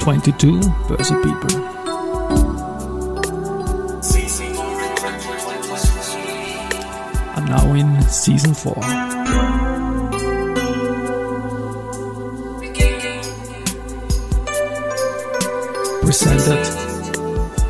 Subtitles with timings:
[0.00, 1.62] 22 Börse People.
[7.36, 8.74] I'm now in season 4.
[16.00, 16.64] Presented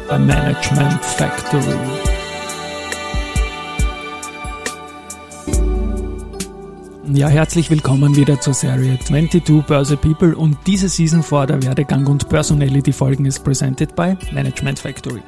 [0.09, 2.09] by Management Factory.
[7.12, 12.06] Ja, herzlich willkommen wieder zur Serie 22 Börse People und diese Season vor der Werdegang
[12.06, 15.20] und Personality Folgen ist presented by Management Factory.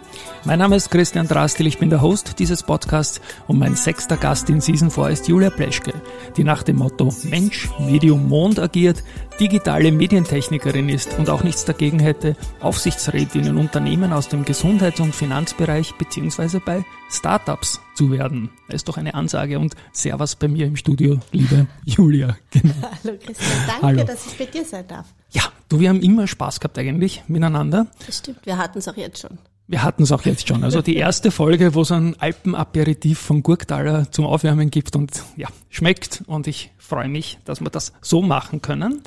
[0.45, 4.51] Mein Name ist Christian Drastil, ich bin der Host dieses Podcasts und mein sechster Gast
[4.51, 5.95] in Season 4 ist Julia Pleschke,
[6.37, 9.05] die nach dem Motto Mensch, Medium, Mond agiert,
[9.39, 15.15] digitale Medientechnikerin ist und auch nichts dagegen hätte, Aufsichtsrätin in Unternehmen aus dem Gesundheits- und
[15.15, 18.51] Finanzbereich beziehungsweise bei Startups zu werden.
[18.67, 22.37] Das ist doch eine Ansage und Servus bei mir im Studio, liebe Julia.
[22.51, 22.75] Genau.
[23.05, 24.05] Hallo Christian, danke, Hallo.
[24.05, 25.07] dass ich bei dir sein darf.
[25.31, 27.87] Ja, du, wir haben immer Spaß gehabt eigentlich miteinander.
[28.07, 29.39] Das stimmt, wir hatten es auch jetzt schon.
[29.73, 30.65] Wir hatten es auch jetzt schon.
[30.65, 35.49] Also die erste Folge, wo es ein Alpenaperitif von Gurktaler zum Aufwärmen gibt und ja,
[35.71, 36.23] schmeckt.
[36.27, 39.01] Und ich freue mich, dass wir das so machen können.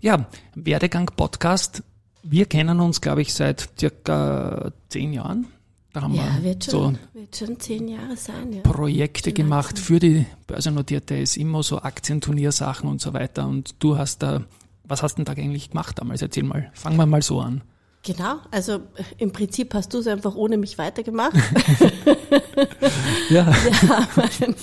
[0.00, 1.82] Ja, Werdegang Podcast.
[2.22, 5.48] Wir kennen uns, glaube ich, seit circa zehn Jahren.
[5.92, 8.50] Da haben ja, wir wird schon, so wird schon zehn Jahre sein.
[8.50, 8.60] Ja.
[8.62, 13.46] Projekte gemacht für die börsennotierte ist immer so Aktienturniersachen und so weiter.
[13.46, 14.42] Und du hast da,
[14.84, 16.22] was hast du denn da eigentlich gemacht damals?
[16.22, 16.70] Erzähl mal.
[16.72, 17.60] Fangen wir mal so an.
[18.08, 18.78] Genau, also äh,
[19.18, 21.34] im Prinzip hast du es einfach ohne mich weitergemacht.
[23.28, 23.46] ja.
[23.46, 24.54] Wir haben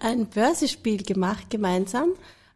[0.00, 2.14] ein, Börsespiel gemacht gemeinsam,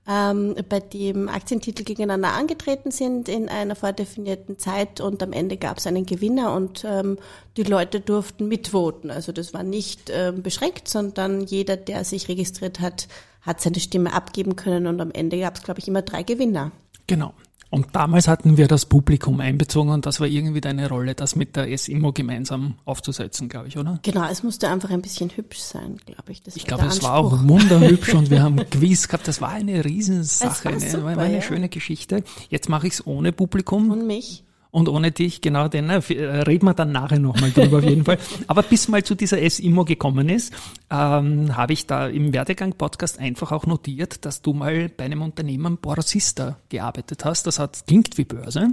[0.08, 5.76] ähm, bei dem Aktientitel gegeneinander angetreten sind in einer vordefinierten Zeit und am Ende gab
[5.76, 7.18] es einen Gewinner und ähm,
[7.58, 9.10] die Leute durften mitvoten.
[9.10, 13.06] Also das war nicht ähm, beschränkt, sondern jeder, der sich registriert hat,
[13.42, 16.72] hat seine Stimme abgeben können und am Ende gab es, glaube ich, immer drei Gewinner.
[17.06, 17.34] Genau.
[17.70, 21.54] Und damals hatten wir das Publikum einbezogen und das war irgendwie deine Rolle, das mit
[21.54, 23.98] der SIMO gemeinsam aufzusetzen, glaube ich, oder?
[24.02, 26.42] Genau, es musste einfach ein bisschen hübsch sein, glaube ich.
[26.42, 29.28] Das ich glaube, es war auch wunderhübsch und wir haben Quiz gehabt.
[29.28, 31.42] Das war eine Riesensache, war, super, war eine ja.
[31.42, 32.24] schöne Geschichte.
[32.48, 33.90] Jetzt mache ich es ohne Publikum.
[33.90, 37.84] Und mich und ohne dich, genau, denn äh, reden wir dann nachher nochmal drüber auf
[37.84, 38.18] jeden Fall.
[38.46, 40.52] Aber bis mal zu dieser S-Immo gekommen ist,
[40.90, 45.78] ähm, habe ich da im Werdegang-Podcast einfach auch notiert, dass du mal bei einem Unternehmen
[45.78, 47.46] Borsista gearbeitet hast.
[47.46, 48.68] Das hat, klingt wie Börse,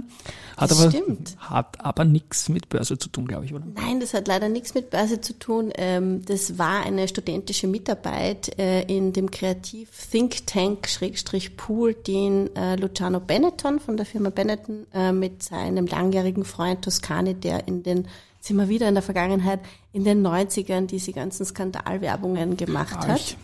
[0.56, 1.36] hat das aber, stimmt.
[1.38, 3.64] hat aber nichts mit Börse zu tun, glaube ich, oder?
[3.74, 5.72] Nein, das hat leider nichts mit Börse zu tun.
[5.76, 12.54] Ähm, das war eine studentische Mitarbeit äh, in dem Kreativ Think Tank Schrägstrich Pool, den
[12.54, 17.66] äh, Luciano Benetton von der Firma Benetton äh, mit seinem meinem langjährigen Freund Toscani, der
[17.68, 18.08] in den,
[18.40, 19.60] sind wir wieder in der Vergangenheit,
[19.92, 23.08] in den 90ern diese ganzen Skandalwerbungen gemacht Arch.
[23.08, 23.36] hat.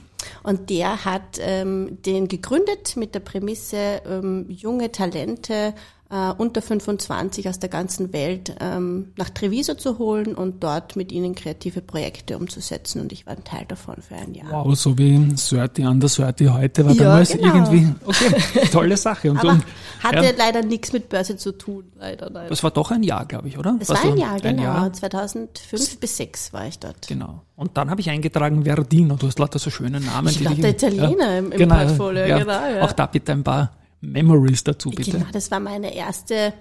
[0.45, 5.75] Und der hat ähm, den gegründet mit der Prämisse, ähm, junge Talente
[6.13, 11.11] äh, unter 25 aus der ganzen Welt ähm, nach Treviso zu holen und dort mit
[11.11, 13.01] ihnen kreative Projekte umzusetzen.
[13.01, 14.51] Und ich war ein Teil davon für ein Jahr.
[14.51, 17.55] Wow, so wie Sörti an der Sörti heute war ja, damals genau.
[17.55, 19.31] irgendwie, okay, tolle Sache.
[19.31, 19.65] Und, Aber und,
[20.03, 20.33] hatte ja.
[20.37, 22.29] leider nichts mit Börse zu tun, leider.
[22.29, 22.51] leider.
[22.51, 23.77] Das war doch ein Jahr, glaube ich, oder?
[23.79, 24.63] Das war ein Jahr, genau.
[24.63, 24.93] Jahr?
[24.93, 27.09] 2005 bis 2006 war ich dort.
[27.09, 27.41] Genau.
[27.57, 29.17] Und dann habe ich eingetragen Verdino.
[29.17, 30.29] Du hast lauter so schöne Namen.
[30.29, 32.53] Ich die Italiener ja, im, im genau, Portfolio, ja, genau.
[32.53, 32.83] Ja.
[32.83, 33.71] Auch da bitte ein paar
[34.03, 35.13] Memories dazu, bitte.
[35.13, 36.53] Genau, das war meine erste,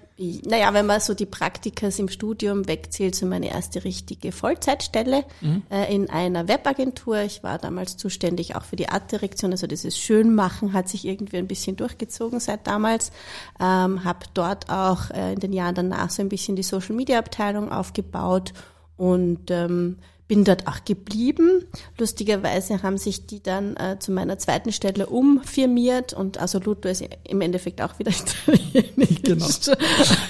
[0.46, 5.64] naja, wenn man so die Praktikas im Studium wegzählt, so meine erste richtige Vollzeitstelle mhm.
[5.72, 7.22] äh, in einer Webagentur.
[7.22, 11.48] Ich war damals zuständig auch für die Artdirektion, also dieses Schönmachen hat sich irgendwie ein
[11.48, 13.12] bisschen durchgezogen seit damals.
[13.60, 18.54] Ähm, habe dort auch äh, in den Jahren danach so ein bisschen die Social-Media-Abteilung aufgebaut
[18.98, 19.98] und ähm,
[20.32, 21.66] bin dort auch geblieben.
[21.98, 27.04] Lustigerweise haben sich die dann äh, zu meiner zweiten Stelle umfirmiert und also Lutto ist
[27.28, 28.12] im Endeffekt auch wieder
[28.48, 29.22] italienisch.
[29.24, 29.46] Genau.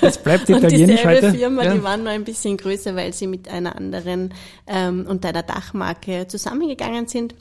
[0.02, 1.38] Es bleibt italienisch und dieselbe.
[1.38, 1.76] Firma, ja.
[1.76, 4.34] die waren nur ein bisschen größer, weil sie mit einer anderen
[4.66, 7.36] ähm, und einer Dachmarke zusammengegangen sind.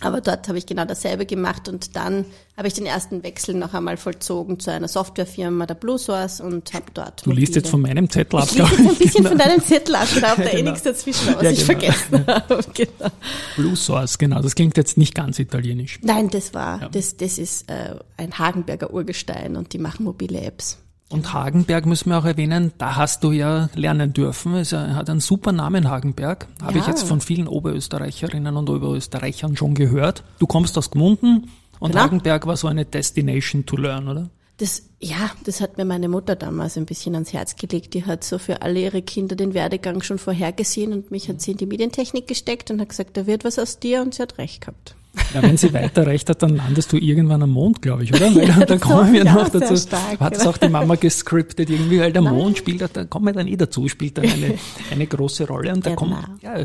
[0.00, 2.24] Aber dort habe ich genau dasselbe gemacht und dann
[2.56, 6.72] habe ich den ersten Wechsel noch einmal vollzogen zu einer Softwarefirma, der Blue Source und
[6.72, 7.24] habe dort.
[7.24, 8.48] Du liest jetzt von meinem Zettel ab.
[8.50, 9.28] Ich lese jetzt ein bisschen genau.
[9.28, 10.70] von deinem Zettel ab, da habe da eh genau.
[10.70, 11.80] nichts dazwischen, was ja, ich genau.
[11.80, 12.64] vergessen habe.
[12.74, 13.10] Genau.
[13.56, 14.40] Blue Source, genau.
[14.40, 15.98] Das klingt jetzt nicht ganz italienisch.
[16.02, 16.88] Nein, das war, ja.
[16.88, 20.78] das, das ist äh, ein Hagenberger Urgestein und die machen mobile Apps.
[21.12, 24.54] Und Hagenberg müssen wir auch erwähnen, da hast du ja lernen dürfen.
[24.54, 26.46] Es hat einen super Namen, Hagenberg.
[26.62, 26.80] Habe ja.
[26.80, 30.22] ich jetzt von vielen Oberösterreicherinnen und Oberösterreichern schon gehört.
[30.38, 32.04] Du kommst aus Gmunden und genau.
[32.04, 34.30] Hagenberg war so eine Destination to learn, oder?
[34.58, 37.94] Das, ja, das hat mir meine Mutter damals ein bisschen ans Herz gelegt.
[37.94, 41.52] Die hat so für alle ihre Kinder den Werdegang schon vorhergesehen und mich hat sie
[41.52, 44.38] in die Medientechnik gesteckt und hat gesagt, da wird was aus dir und sie hat
[44.38, 44.94] recht gehabt.
[45.34, 48.34] Ja, wenn sie weiter recht hat, dann landest du irgendwann am Mond, glaube ich, oder?
[48.34, 49.76] Weil ja, da kommen wir noch dazu.
[49.76, 52.34] Stark, hat es auch die Mama gescriptet irgendwie, weil der Nein.
[52.34, 54.54] Mond spielt, da kommen wir dann eh dazu, spielt dann eine,
[54.90, 55.72] eine große Rolle.
[55.72, 56.00] Und da genau.
[56.00, 56.64] kommt, ja,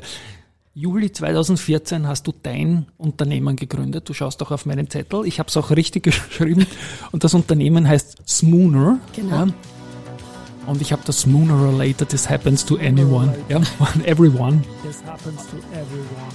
[0.77, 4.09] Juli 2014 hast du dein Unternehmen gegründet.
[4.09, 5.25] Du schaust auch auf meinen Zettel.
[5.25, 6.67] Ich habe es auch richtig geschrieben.
[7.11, 8.99] Und das Unternehmen heißt Smooner.
[9.15, 9.45] Genau.
[9.45, 9.47] Ja.
[10.67, 13.33] Und ich habe das Sooner or later, this happens to anyone.
[13.47, 13.61] Ja,
[14.05, 14.63] everyone.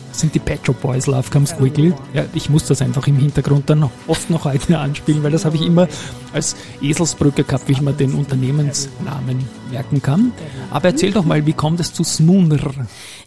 [0.09, 1.93] Das sind die Petro Boys, Love Comes Quickly.
[2.13, 5.57] Ja, ich muss das einfach im Hintergrund dann oft noch heute anspielen, weil das habe
[5.57, 5.87] ich immer
[6.33, 10.33] als Eselsbrücke gehabt, wie ich mir den Unternehmensnamen merken kann.
[10.71, 12.59] Aber erzähl doch mal, wie kommt es zu Smooner?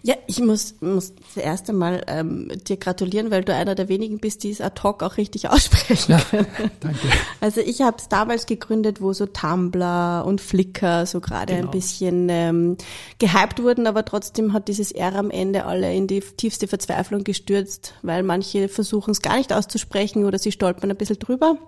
[0.02, 4.42] Ja, ich muss, muss zuerst einmal ähm, dir gratulieren, weil du einer der wenigen bist,
[4.42, 6.46] die es ad hoc auch richtig aussprechen ja, können.
[6.80, 6.98] Danke.
[7.40, 11.68] Also ich habe es damals gegründet, wo so Tumblr und Flickr so gerade genau.
[11.68, 12.76] ein bisschen ähm,
[13.18, 17.94] gehypt wurden, aber trotzdem hat dieses R am Ende alle in die tiefste Verzweiflung gestürzt,
[18.02, 21.58] weil manche versuchen es gar nicht auszusprechen oder sie stolpern ein bisschen drüber.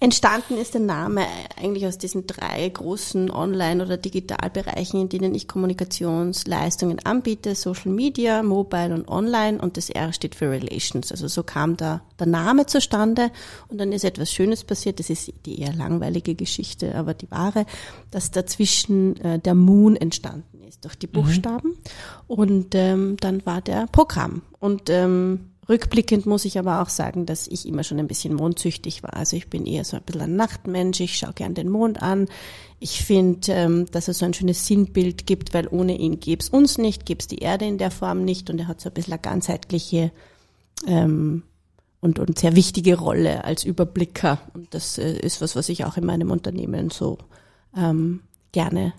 [0.00, 1.24] Entstanden ist der Name
[1.56, 8.42] eigentlich aus diesen drei großen Online- oder Digitalbereichen, in denen ich Kommunikationsleistungen anbiete, Social Media,
[8.42, 11.12] Mobile und Online und das R steht für Relations.
[11.12, 13.30] Also so kam da der Name zustande
[13.68, 17.64] und dann ist etwas Schönes passiert, das ist die eher langweilige Geschichte, aber die wahre,
[18.10, 21.12] dass dazwischen äh, der Moon entstanden ist durch die mhm.
[21.12, 21.76] Buchstaben mhm.
[22.26, 27.46] und ähm, dann war der Programm und ähm, Rückblickend muss ich aber auch sagen, dass
[27.46, 29.14] ich immer schon ein bisschen mondsüchtig war.
[29.14, 32.26] Also ich bin eher so ein bisschen ein Nachtmensch, ich schaue gern den Mond an.
[32.80, 36.48] Ich finde, ähm, dass er so ein schönes Sinnbild gibt, weil ohne ihn gäbe es
[36.48, 38.94] uns nicht, gäbe es die Erde in der Form nicht und er hat so ein
[38.94, 40.10] bisschen eine ganzheitliche
[40.86, 41.44] ähm,
[42.00, 44.40] und, und sehr wichtige Rolle als Überblicker.
[44.54, 47.18] Und das äh, ist was, was ich auch in meinem Unternehmen so
[47.76, 48.20] ähm,
[48.50, 48.94] gerne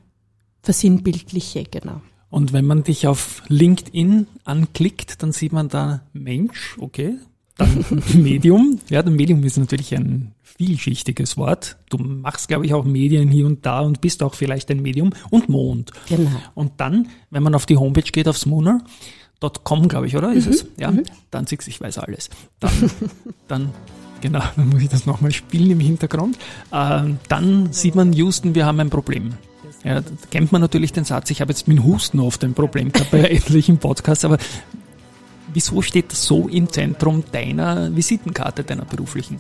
[0.62, 2.02] versinnbildliche, genau.
[2.34, 7.20] Und wenn man dich auf LinkedIn anklickt, dann sieht man da Mensch, okay,
[7.58, 7.86] dann
[8.16, 8.80] Medium.
[8.90, 11.78] Ja, das Medium ist natürlich ein vielschichtiges Wort.
[11.92, 15.12] Du machst, glaube ich, auch Medien hier und da und bist auch vielleicht ein Medium
[15.30, 15.92] und Mond.
[16.10, 16.32] Genau.
[16.56, 20.34] Und dann, wenn man auf die Homepage geht, aufs Mooner.com, glaube ich, oder?
[20.34, 20.54] Ist mhm.
[20.54, 20.66] es?
[20.80, 21.04] Ja, mhm.
[21.30, 22.32] dann siehst ich weiß alles.
[22.60, 22.72] Dann,
[23.48, 23.70] dann
[24.22, 26.36] genau, dann muss ich das nochmal spielen im Hintergrund.
[26.72, 29.36] Äh, dann sieht man, Houston, wir haben ein Problem.
[29.84, 32.92] Ja, da kennt man natürlich den Satz, ich habe jetzt mit Husten oft ein Problem
[32.92, 34.38] gehabt bei etlichen Podcasts, aber
[35.54, 39.40] wieso steht das so im Zentrum deiner Visitenkarte, deiner beruflichen?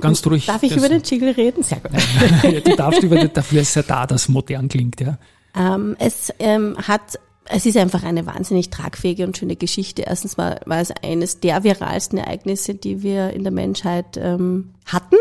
[0.00, 0.46] Ganz ruhig.
[0.46, 1.62] Darf ich über den Jingle reden?
[1.62, 1.92] Sehr gut.
[2.66, 5.18] du darfst über, dafür ist ja da, dass modern klingt, ja.
[5.54, 7.18] Ähm, es ähm, hat
[7.52, 10.02] es ist einfach eine wahnsinnig tragfähige und schöne Geschichte.
[10.02, 15.16] Erstens mal war es eines der viralsten Ereignisse, die wir in der Menschheit ähm, hatten.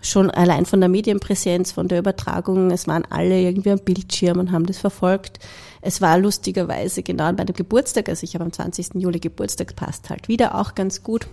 [0.00, 2.70] Schon allein von der Medienpräsenz, von der Übertragung.
[2.72, 5.38] Es waren alle irgendwie am Bildschirm und haben das verfolgt.
[5.80, 8.94] Es war lustigerweise genau an meinem Geburtstag, also ich habe am 20.
[8.94, 11.28] Juli Geburtstag, passt halt wieder auch ganz gut.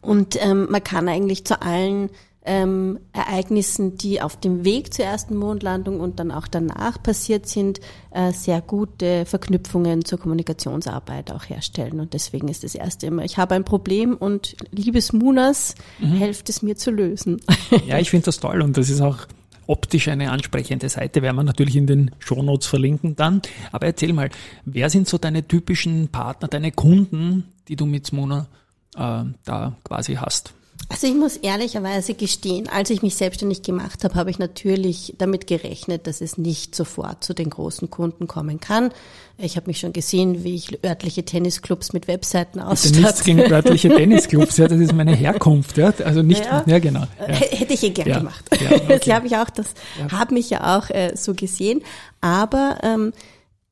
[0.00, 2.10] Und ähm, man kann eigentlich zu allen
[2.44, 7.80] ähm, Ereignissen, die auf dem Weg zur ersten Mondlandung und dann auch danach passiert sind,
[8.12, 12.00] äh, sehr gute Verknüpfungen zur Kommunikationsarbeit auch herstellen.
[12.00, 16.16] Und deswegen ist das erste immer, ich habe ein Problem und liebes Munas, mhm.
[16.16, 17.40] helft es mir zu lösen.
[17.86, 19.26] Ja, ich finde das toll und das ist auch
[19.66, 23.42] optisch eine ansprechende Seite, werden wir natürlich in den Shownotes verlinken dann.
[23.70, 24.30] Aber erzähl mal,
[24.64, 28.48] wer sind so deine typischen Partner, deine Kunden, die du mit Smona
[28.96, 30.54] äh, da quasi hast?
[30.88, 35.46] Also ich muss ehrlicherweise gestehen, als ich mich selbstständig gemacht habe, habe ich natürlich damit
[35.46, 38.90] gerechnet, dass es nicht sofort zu den großen Kunden kommen kann.
[39.38, 43.00] Ich habe mich schon gesehen, wie ich örtliche Tennisclubs mit Webseiten ausstatte.
[43.00, 47.06] Nichts gegen örtliche Tennisclubs, ja, das ist meine Herkunft, ja, also nicht, ja, ja genau.
[47.20, 47.34] Ja.
[47.34, 48.44] Hätte ich eh gern ja, gemacht.
[48.52, 48.84] Ja, okay.
[48.88, 50.10] Das glaube ich auch, das ja.
[50.10, 51.82] habe mich ja auch äh, so gesehen.
[52.20, 53.12] Aber ähm,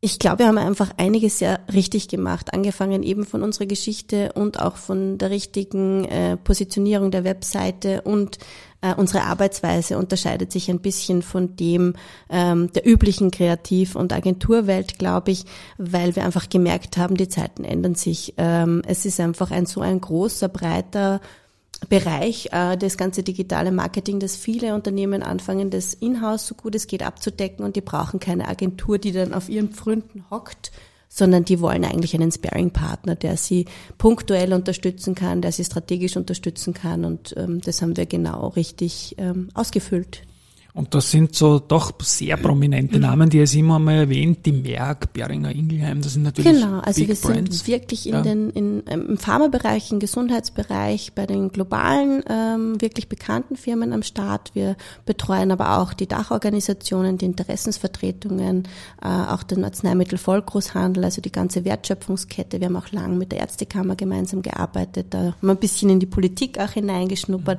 [0.00, 4.60] ich glaube, wir haben einfach einiges sehr richtig gemacht, angefangen eben von unserer Geschichte und
[4.60, 8.38] auch von der richtigen äh, Positionierung der Webseite und
[8.80, 11.94] äh, unsere Arbeitsweise unterscheidet sich ein bisschen von dem
[12.30, 15.44] ähm, der üblichen Kreativ- und Agenturwelt, glaube ich,
[15.78, 18.34] weil wir einfach gemerkt haben, die Zeiten ändern sich.
[18.36, 21.20] Ähm, es ist einfach ein so ein großer, breiter
[21.88, 26.86] Bereich, äh, das ganze digitale Marketing, dass viele Unternehmen anfangen, das in-house so gut es
[26.86, 30.72] geht abzudecken und die brauchen keine Agentur, die dann auf ihren Pfründen hockt,
[31.08, 33.66] sondern die wollen eigentlich einen Sparing-Partner, der sie
[33.96, 39.14] punktuell unterstützen kann, der sie strategisch unterstützen kann und ähm, das haben wir genau richtig
[39.18, 40.22] ähm, ausgefüllt.
[40.78, 45.12] Und das sind so doch sehr prominente Namen, die es immer mal erwähnt, die Merck,
[45.12, 47.58] Beringer Ingelheim, das sind natürlich Genau, also Big wir Brands.
[47.58, 48.22] sind wirklich in Ja.
[48.22, 54.04] den, in, ähm, im Pharmabereich, im Gesundheitsbereich, bei den globalen, ähm, wirklich bekannten Firmen am
[54.04, 54.52] Start.
[54.54, 58.68] Wir betreuen aber auch die Dachorganisationen, die Interessensvertretungen,
[59.02, 62.60] äh, auch den Arzneimittelvollgroßhandel, also die ganze Wertschöpfungskette.
[62.60, 65.98] Wir haben auch lang mit der Ärztekammer gemeinsam gearbeitet, da haben wir ein bisschen in
[65.98, 67.58] die Politik auch hineingeschnuppert.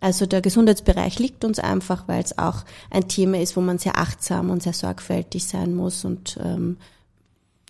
[0.00, 3.98] Also der Gesundheitsbereich liegt uns einfach, weil es auch ein Thema ist, wo man sehr
[3.98, 6.76] achtsam und sehr sorgfältig sein muss und ähm,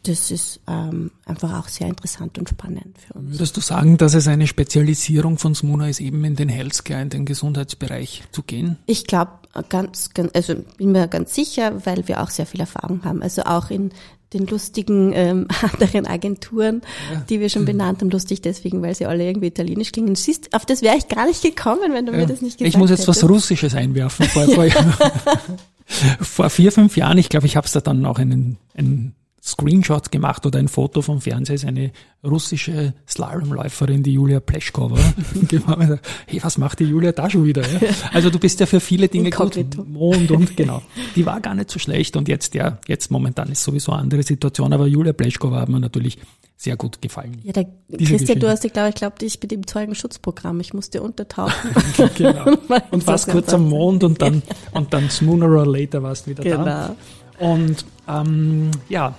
[0.04, 3.32] das ist ähm, einfach auch sehr interessant und spannend für uns.
[3.32, 7.10] Würdest du sagen, dass es eine Spezialisierung von Smuna ist, eben in den Healthcare, in
[7.10, 8.78] den Gesundheitsbereich zu gehen?
[8.86, 9.32] Ich glaube
[9.68, 13.22] ganz, ganz, also bin mir ganz sicher, weil wir auch sehr viel Erfahrung haben.
[13.22, 13.90] Also auch in
[14.32, 16.82] den lustigen ähm, anderen Agenturen,
[17.28, 20.14] die wir schon benannt haben, lustig deswegen, weil sie alle irgendwie italienisch klingen.
[20.14, 22.76] Siehst, auf das wäre ich gar nicht gekommen, wenn du mir das nicht gesagt ich
[22.76, 23.22] muss jetzt hättest.
[23.22, 24.26] was Russisches einwerfen.
[24.26, 24.66] Vor, vor,
[26.20, 29.14] vor vier, fünf Jahren, ich glaube, ich habe es da dann auch einen, einen
[29.48, 31.90] Screenshot gemacht oder ein Foto vom Fernseher, ist eine
[32.24, 34.98] russische Slalomläuferin, die Julia Pleschkova.
[36.26, 37.62] hey, was macht die Julia da schon wieder?
[37.62, 37.80] Ja?
[38.12, 39.78] Also du bist ja für viele Dinge Inkognito.
[39.78, 39.88] gut.
[39.88, 40.82] Mond und genau.
[41.16, 44.22] Die war gar nicht so schlecht und jetzt, ja, jetzt momentan ist sowieso eine andere
[44.22, 46.18] Situation, aber Julia Pleschkova hat mir natürlich
[46.56, 47.38] sehr gut gefallen.
[47.44, 50.58] Ja, der, Diese Christian, du hast, ich glaube, ich glaube, ich bin im Zeugenschutzprogramm.
[50.58, 51.70] Ich musste untertauchen.
[52.16, 52.52] genau.
[52.90, 56.42] Und warst kurz am Mond und dann, und dann sooner or later warst du wieder
[56.42, 56.96] da.
[57.38, 57.52] Genau.
[57.52, 59.14] Und ähm, ja,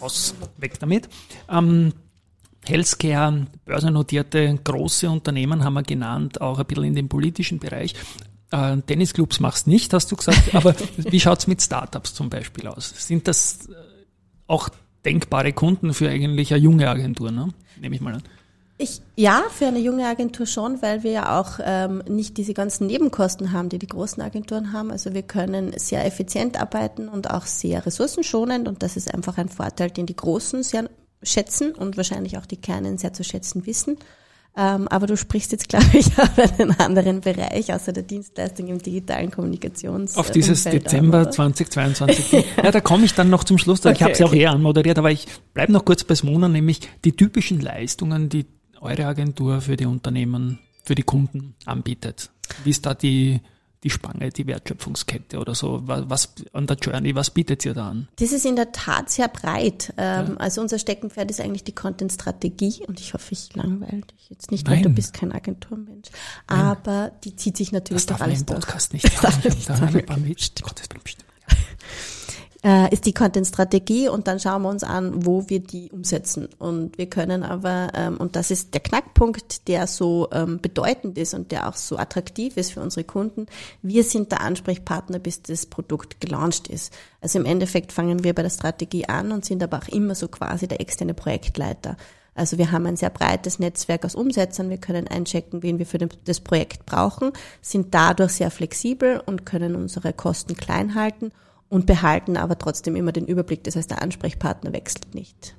[0.00, 1.08] aus, weg damit.
[1.48, 1.92] Ähm,
[2.66, 7.94] Healthcare, börsennotierte große Unternehmen haben wir genannt, auch ein bisschen in dem politischen Bereich.
[8.50, 12.92] Äh, Tennisclubs machst nicht, hast du gesagt, aber wie schaut's mit Startups zum Beispiel aus?
[12.96, 13.74] Sind das äh,
[14.46, 14.68] auch
[15.04, 17.48] denkbare Kunden für eigentlich eine junge Agentur, ne?
[17.80, 18.22] nehme ich mal an.
[18.80, 22.86] Ich, ja, für eine junge Agentur schon, weil wir ja auch ähm, nicht diese ganzen
[22.86, 24.92] Nebenkosten haben, die die großen Agenturen haben.
[24.92, 29.48] Also wir können sehr effizient arbeiten und auch sehr ressourcenschonend und das ist einfach ein
[29.48, 30.88] Vorteil, den die Großen sehr
[31.24, 33.98] schätzen und wahrscheinlich auch die Kleinen sehr zu schätzen wissen.
[34.56, 38.78] Ähm, aber du sprichst jetzt, glaube ich, auf einen anderen Bereich, außer der Dienstleistung im
[38.78, 40.16] digitalen Kommunikations.
[40.16, 41.30] Auf dieses Umfeld Dezember oder?
[41.32, 42.44] 2022.
[42.62, 43.80] ja, da komme ich dann noch zum Schluss.
[43.80, 44.42] Ich Okay, habe es ja auch okay.
[44.42, 48.46] eh anmoderiert, aber ich bleibe noch kurz bei Smona, nämlich die typischen Leistungen, die
[48.80, 52.30] eure Agentur für die Unternehmen, für die Kunden anbietet.
[52.64, 53.40] Wie ist da die,
[53.84, 55.82] die Spange, die Wertschöpfungskette oder so?
[55.84, 58.08] Was, an der Journey, was bietet ihr da an?
[58.16, 59.92] Das ist in der Tat sehr breit.
[59.96, 64.50] Ähm, Also unser Steckenpferd ist eigentlich die Content-Strategie und ich hoffe, ich langweile dich jetzt
[64.50, 64.82] nicht, weil Nein.
[64.84, 66.08] du bist kein Agenturmensch.
[66.46, 68.60] Aber die zieht sich natürlich Das darf doch man alles durch.
[68.60, 69.22] Podcast nicht sagen.
[69.22, 70.08] darf Ich nicht hab da sagen.
[70.10, 70.24] ein
[72.64, 76.48] Äh, ist die Content-Strategie und dann schauen wir uns an, wo wir die umsetzen.
[76.58, 81.34] Und wir können aber, ähm, und das ist der Knackpunkt, der so ähm, bedeutend ist
[81.34, 83.46] und der auch so attraktiv ist für unsere Kunden,
[83.82, 86.92] wir sind der Ansprechpartner, bis das Produkt gelauncht ist.
[87.20, 90.26] Also im Endeffekt fangen wir bei der Strategie an und sind aber auch immer so
[90.26, 91.96] quasi der externe Projektleiter.
[92.34, 94.68] Also wir haben ein sehr breites Netzwerk aus Umsetzern.
[94.68, 99.76] Wir können einchecken, wen wir für das Projekt brauchen, sind dadurch sehr flexibel und können
[99.76, 101.30] unsere Kosten klein halten
[101.68, 103.64] und behalten aber trotzdem immer den Überblick.
[103.64, 105.54] Das heißt, der Ansprechpartner wechselt nicht.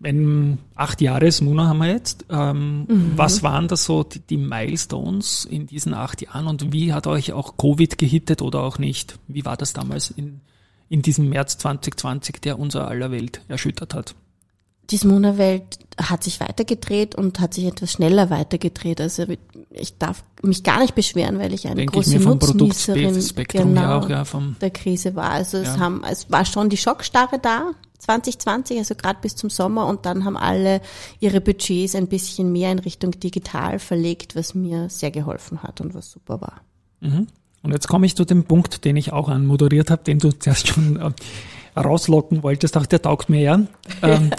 [0.00, 3.12] Wenn acht Jahre Smuna haben wir jetzt, ähm, Mhm.
[3.16, 7.32] was waren das so die, die Milestones in diesen acht Jahren und wie hat euch
[7.32, 9.18] auch Covid gehittet oder auch nicht?
[9.28, 10.40] Wie war das damals in,
[10.88, 14.14] in diesem März 2020, der unser aller Welt erschüttert hat?
[14.92, 19.00] Die Smona-Welt hat sich weitergedreht und hat sich etwas schneller weitergedreht.
[19.00, 19.24] Also
[19.70, 23.74] ich darf mich gar nicht beschweren, weil ich eine Denke ich große vom Nutznießerin Produktspektrum
[23.74, 25.30] ja auch, ja, vom, der Krise war.
[25.30, 25.78] Also es Ja.
[25.78, 30.24] haben, es war schon die Schockstarre da, 2020, also gerade bis zum Sommer und dann
[30.24, 30.82] haben alle
[31.20, 35.94] ihre Budgets ein bisschen mehr in Richtung digital verlegt, was mir sehr geholfen hat und
[35.94, 36.60] was super war.
[37.00, 37.28] Mhm.
[37.62, 40.68] Und jetzt komme ich zu dem Punkt, den ich auch anmoderiert habe, den du zuerst
[40.68, 41.12] schon äh,
[41.76, 42.76] rauslocken wolltest.
[42.76, 43.60] Ach, der taugt mir ja.
[44.02, 44.30] Ähm,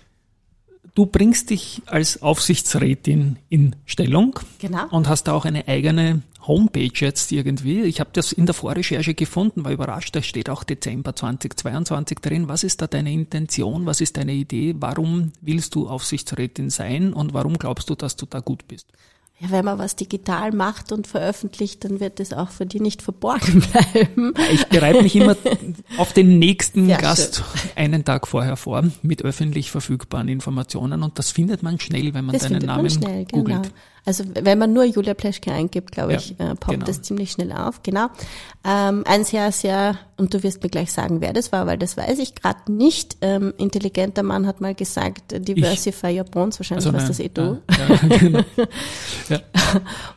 [0.94, 4.86] du bringst dich als Aufsichtsrätin in Stellung Genau.
[4.90, 7.82] und hast da auch eine eigene Homepage jetzt irgendwie.
[7.82, 12.48] Ich habe das in der Vorrecherche gefunden, war überrascht, da steht auch Dezember 2022 drin.
[12.48, 13.84] Was ist da deine Intention?
[13.84, 14.74] Was ist deine Idee?
[14.78, 18.86] Warum willst du Aufsichtsrätin sein und warum glaubst du, dass du da gut bist?
[19.38, 23.02] Ja, wenn man was digital macht und veröffentlicht, dann wird es auch für die nicht
[23.02, 23.60] verborgen
[23.92, 24.32] bleiben.
[24.50, 25.36] Ich bereite mich immer
[25.98, 31.30] auf den nächsten Sehr Gast einen Tag vorher vor mit öffentlich verfügbaren Informationen und das
[31.32, 33.62] findet man schnell, wenn man Das deinen findet Namen man schnell, genau.
[34.06, 36.86] Also wenn man nur Julia Pleschke eingibt, glaube Ja, ich, äh, poppt genau.
[36.86, 37.82] das ziemlich schnell auf.
[37.82, 38.06] Genau.
[38.64, 41.96] Ähm, ein sehr, sehr, und du wirst mir gleich sagen, wer das war, weil das
[41.96, 43.16] weiß ich gerade nicht.
[43.20, 47.28] Ähm, intelligenter Mann hat mal gesagt, äh, diversify your bonds, wahrscheinlich Also, was das eh
[47.28, 47.60] du.
[47.68, 48.40] Ja, ja, genau.
[49.28, 49.40] ja.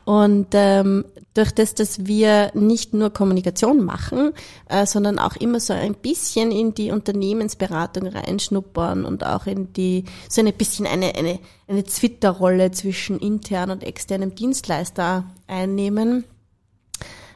[0.06, 4.34] Und ähm, durch das, dass wir nicht nur Kommunikation machen,
[4.68, 10.06] äh, sondern auch immer so ein bisschen in die Unternehmensberatung reinschnuppern und auch in die,
[10.28, 16.24] so ein bisschen eine, eine, eine Zwitterrolle zwischen intern und externem Dienstleister einnehmen,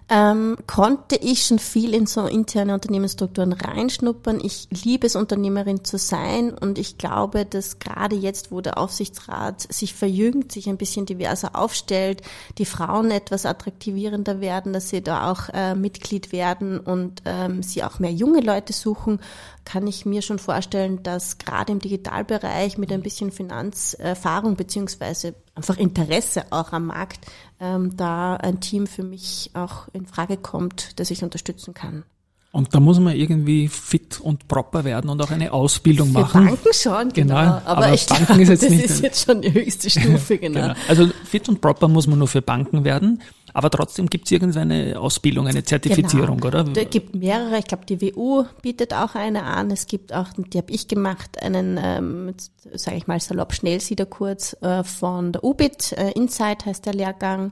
[0.10, 4.40] ähm, konnte ich schon viel in so interne Unternehmensstrukturen reinschnuppern.
[4.44, 9.62] Ich liebe es, Unternehmerin zu sein und ich glaube, dass gerade jetzt, wo der Aufsichtsrat
[9.74, 12.22] sich verjüngt, sich ein bisschen diverser aufstellt,
[12.58, 17.84] die Frauen etwas attraktivierender werden, dass sie da auch äh, Mitglied werden und ähm, sie
[17.84, 19.20] auch mehr junge Leute suchen,
[19.66, 25.78] kann ich mir schon vorstellen, dass gerade im Digitalbereich mit ein bisschen Finanzerfahrung beziehungsweise einfach
[25.78, 27.20] Interesse auch am Markt
[27.60, 32.04] ähm, da ein Team für mich auch in Frage kommt, das ich unterstützen kann.
[32.52, 36.46] Und da muss man irgendwie fit und proper werden und auch eine Ausbildung Für machen.
[36.46, 37.40] Banken schon, genau.
[37.40, 39.90] Genau, aber, aber ich Banken glaube, ist jetzt das nicht- ist jetzt schon die höchste
[39.90, 40.62] Stufe, genau.
[40.62, 40.74] Genau.
[40.88, 45.00] Also fit und proper muss man nur für Banken werden, aber trotzdem gibt es irgendeine
[45.00, 46.48] Ausbildung, eine Zertifizierung, Genau.
[46.48, 46.64] oder?
[46.64, 49.70] Da gibt mehrere, ich glaube, die WU bietet auch eine an.
[49.72, 52.34] Es gibt auch, die habe ich gemacht, einen, ähm,
[52.74, 57.52] sage ich mal salopp, Schnellsiederkurs äh, von der UBIT, äh, Insight heißt der Lehrgang,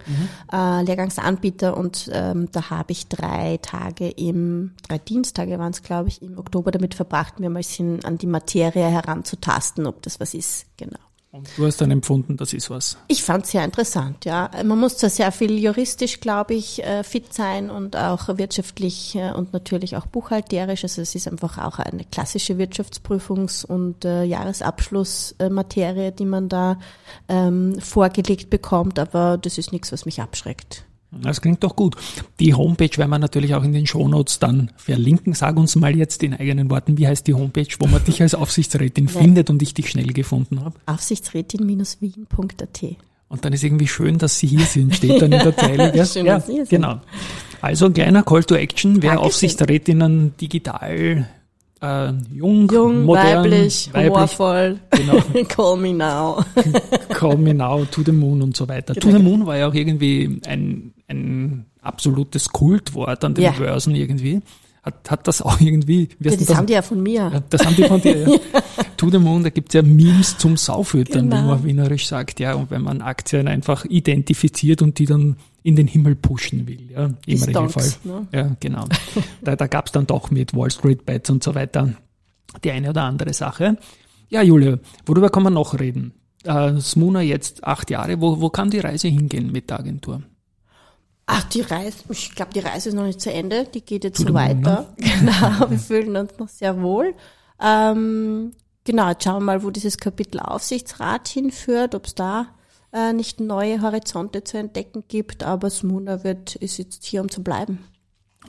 [0.51, 6.09] äh, Lehrgangsanbieter und ähm, da habe ich drei Tage im, drei Dienstage waren es, glaube
[6.09, 10.33] ich, im Oktober damit verbracht, mir ein bisschen an die Materie heranzutasten, ob das was
[10.33, 10.97] ist, genau.
[11.33, 12.97] Und du hast dann empfunden, das ist was.
[13.07, 14.51] Ich fand es sehr interessant, ja.
[14.65, 19.31] Man muss zwar sehr viel juristisch, glaube ich, äh, fit sein und auch wirtschaftlich äh,
[19.31, 20.83] und natürlich auch buchhalterisch.
[20.83, 26.77] Also es ist einfach auch eine klassische Wirtschaftsprüfungs- und äh, Jahresabschlussmaterie, die man da
[27.29, 30.83] ähm, vorgelegt bekommt, aber das ist nichts, was mich abschreckt.
[31.11, 31.95] Das klingt doch gut.
[32.39, 35.33] Die Homepage werden wir natürlich auch in den Shownotes dann verlinken.
[35.33, 38.33] Sag uns mal jetzt in eigenen Worten, wie heißt die Homepage, wo man dich als
[38.33, 40.75] Aufsichtsrätin findet und ich dich schnell gefunden habe.
[40.85, 42.81] Aufsichtsrätin-wien.at.
[43.29, 45.91] Und dann ist irgendwie schön, dass Sie hier sind, steht dann in der Zeile.
[45.91, 46.05] gell?
[46.05, 46.81] Schön, ja, dass Sie hier sind.
[46.81, 46.99] genau.
[47.61, 49.25] Also ein kleiner Call to Action, wer Dankeschön.
[49.27, 51.27] Aufsichtsrätinnen digital,
[51.81, 54.79] äh, jung, Jung, modern, weiblich, humorvoll.
[54.91, 55.21] Genau.
[55.47, 56.43] Call me now.
[57.09, 58.93] Call me now, to the moon und so weiter.
[58.93, 59.05] Genau.
[59.05, 63.51] To the moon war ja auch irgendwie ein, ein absolutes Kultwort an den Ja.
[63.51, 64.41] Börsen irgendwie.
[64.83, 67.29] Hat, hat das auch irgendwie, wie Ja, du das haben die ja von mir.
[67.31, 68.27] ja, das haben die von dir.
[68.27, 68.37] Ja.
[68.97, 71.47] To the Moon, da gibt's ja Memes zum Saufüttern, wie Genau.
[71.49, 72.55] man wienerisch sagt, ja.
[72.55, 77.09] Und wenn man Aktien einfach identifiziert und die dann in den Himmel pushen will, ja,
[77.27, 77.69] Die im Regelfall.
[77.83, 78.27] Stonks, ne?
[78.33, 78.85] Ja, genau.
[79.43, 81.93] da da gab's dann doch mit Wall Street Bets und so weiter
[82.63, 83.77] die eine oder andere Sache.
[84.29, 86.13] Ja, Julia, worüber kann man noch reden?
[86.43, 90.23] Äh, Smuna jetzt acht Jahre, wo, wo kann die Reise hingehen mit der Agentur?
[91.25, 94.19] Ach, die Reise, ich glaube, die Reise ist noch nicht zu Ende, die geht jetzt
[94.19, 94.93] so weiter.
[94.97, 97.13] Genau, wir fühlen uns noch sehr wohl.
[97.61, 98.51] Ähm,
[98.83, 102.47] genau, jetzt schauen wir mal, wo dieses Kapitel Aufsichtsrat hinführt, ob es da
[102.91, 107.43] äh, nicht neue Horizonte zu entdecken gibt, aber Smuna wird, ist jetzt hier, um zu
[107.43, 107.79] bleiben.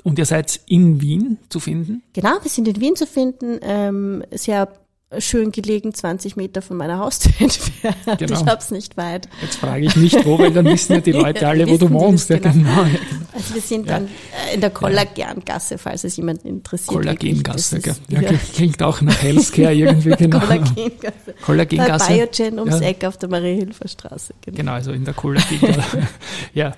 [0.03, 2.03] Und ihr seid in Wien zu finden?
[2.15, 4.73] Genau, wir sind in Wien zu finden, ähm, sehr
[5.19, 7.97] schön gelegen, 20 Meter von meiner Haustür entfernt.
[8.19, 8.41] Genau.
[8.41, 9.29] Ich hab's nicht weit.
[9.41, 12.31] Jetzt frage ich nicht wo, weil dann wissen ja die Leute alle, wo du wohnst.
[12.31, 12.53] Ja, genau.
[12.55, 12.83] genau.
[12.85, 12.99] Ja,
[13.33, 16.89] Also wir sind dann äh, in der Kollagengasse, falls es jemanden interessiert.
[16.95, 20.41] Kollagengasse, das Ja, ist- klingt auch nach Healthcare irgendwie, genau.
[20.41, 21.13] Kollagengasse.
[21.27, 22.13] Bei Kollagengasse.
[22.13, 22.87] Biogen ums Ja.
[22.89, 24.35] Eck auf der Marie-Hilfer Straße.
[24.45, 24.57] Genau.
[24.57, 26.09] Genau, also in der Kollagengasse.
[26.55, 26.75] ja,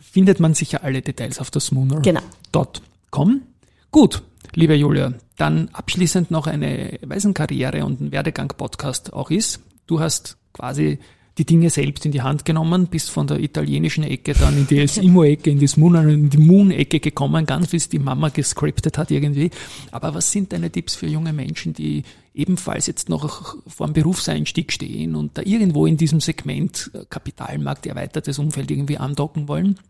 [0.00, 2.00] findet man sicher alle Details auf das Genau.
[2.00, 3.42] Mooner.com.
[3.90, 4.22] Gut,
[4.54, 9.60] liebe Julia, dann abschließend noch eine Waisenkarriere und ein Werdegang-Podcast auch ist.
[9.86, 10.98] Du hast quasi
[11.36, 14.86] die Dinge selbst in die Hand genommen, bist von der italienischen Ecke dann in die
[14.86, 19.10] Simo-Ecke, in die Moon, in die Moon-Ecke gekommen, ganz wie es die Mama gescriptet hat
[19.10, 19.50] irgendwie.
[19.90, 24.72] Aber was sind deine Tipps für junge Menschen, die ebenfalls jetzt noch vor dem Berufseinstieg
[24.72, 29.80] stehen und da irgendwo in diesem Segment Kapitalmarkt, erweitertes Umfeld irgendwie andocken wollen?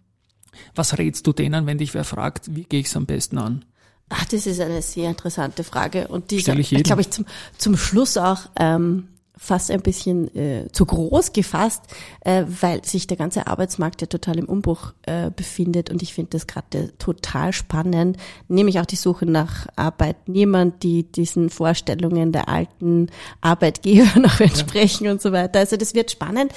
[0.75, 3.65] Was rätst du denen, wenn dich wer fragt, wie gehe ich es am besten an?
[4.09, 7.25] Ach, das ist eine sehr interessante Frage und die Stell ich ist, glaube ich, zum,
[7.57, 11.83] zum Schluss auch ähm, fast ein bisschen äh, zu groß gefasst,
[12.21, 16.31] äh, weil sich der ganze Arbeitsmarkt ja total im Umbruch äh, befindet und ich finde
[16.31, 18.17] das gerade total spannend,
[18.49, 23.09] nämlich auch die Suche nach Arbeitnehmern, die diesen Vorstellungen der alten
[23.41, 25.59] Arbeitgeber noch entsprechen und so weiter.
[25.59, 26.53] Also das wird spannend.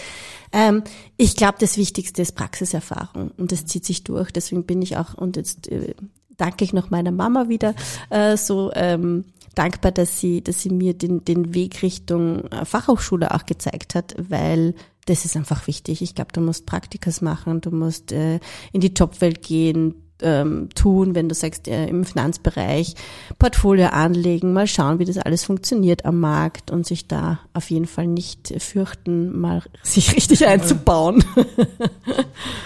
[0.52, 0.84] Ähm,
[1.18, 4.32] ich glaube, das Wichtigste ist Praxiserfahrung und das zieht sich durch.
[4.32, 5.96] Deswegen bin ich auch und jetzt äh,
[6.38, 7.74] danke ich noch meiner Mama wieder
[8.10, 13.34] äh, so ähm, dankbar, dass sie, dass sie mir den, den Weg Richtung äh, Fachhochschule
[13.34, 16.02] auch gezeigt hat, weil das ist einfach wichtig.
[16.02, 18.40] Ich glaube, du musst Praktikas machen, du musst äh,
[18.72, 22.96] in die Jobwelt gehen, ähm, tun, wenn du sagst, äh, im Finanzbereich
[23.38, 27.86] Portfolio anlegen, mal schauen, wie das alles funktioniert am Markt und sich da auf jeden
[27.86, 31.24] Fall nicht fürchten, mal sich richtig einzubauen.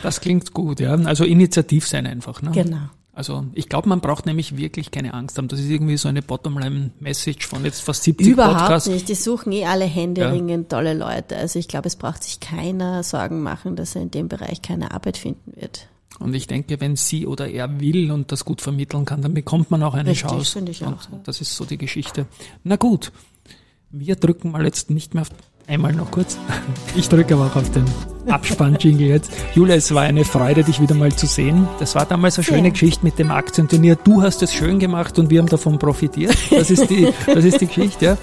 [0.04, 0.96] Das klingt gut, ja.
[0.96, 2.42] Also initiativ sein einfach.
[2.42, 2.52] Ne?
[2.52, 2.90] Genau.
[3.14, 5.50] Also ich glaube, man braucht nämlich wirklich keine Angst haben.
[5.50, 8.90] Das ist irgendwie so eine Bottomline-Message von jetzt fast 70 Überhaupt Podcasts.
[8.90, 9.10] nicht.
[9.10, 11.36] Die suchen eh alle händeringend tolle Leute.
[11.36, 14.92] Also ich glaube, es braucht sich keiner Sorgen machen, dass er in dem Bereich keine
[14.92, 15.88] Arbeit finden wird.
[16.20, 19.72] Und ich denke, wenn sie oder er will und das gut vermitteln kann, dann bekommt
[19.72, 20.52] man auch eine Richtig, Chance.
[20.54, 21.20] finde ich auch, Und ja.
[21.24, 22.28] das ist so die Geschichte.
[22.64, 23.12] Na gut,
[23.90, 25.30] wir drücken mal jetzt nicht mehr auf
[25.68, 26.38] einmal noch kurz.
[26.96, 27.86] Ich drücke aber auch auf den
[28.28, 29.32] Abspann-Jingle jetzt.
[29.56, 31.68] Julia, es war eine Freude, dich wieder mal zu sehen.
[31.80, 32.70] Das war damals eine schöne Ja.
[32.70, 33.96] Geschichte mit dem Aktienturnier.
[33.96, 36.36] Du hast es schön gemacht und wir haben davon profitiert.
[36.52, 38.18] Das ist die, das ist die Geschichte, ja.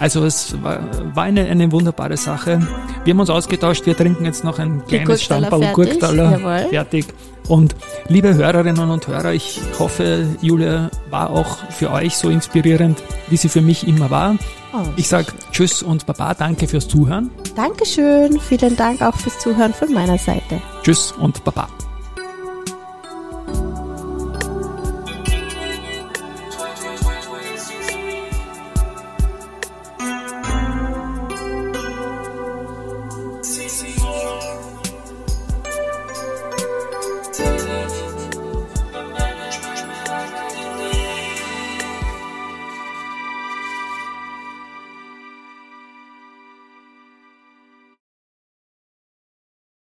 [0.00, 0.80] Also es war,
[1.14, 2.66] war eine, eine wunderbare Sache.
[3.04, 3.86] Wir haben uns ausgetauscht.
[3.86, 5.72] Wir trinken jetzt noch ein kleines Stamperl.
[5.72, 7.06] Gurktaler fertig.
[7.48, 7.74] Und
[8.08, 13.48] liebe Hörerinnen und Hörer, ich hoffe, Julia war auch für euch so inspirierend, wie sie
[13.48, 14.36] für mich immer war.
[14.72, 17.30] Oh, Ich sag Tschüss und Baba, danke fürs Zuhören.
[17.54, 18.40] Dankeschön.
[18.40, 20.60] Vielen Dank auch fürs Zuhören von meiner Seite.
[20.82, 21.68] Tschüss und Baba.